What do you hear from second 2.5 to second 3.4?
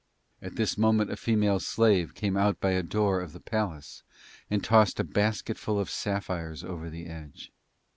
by a door of the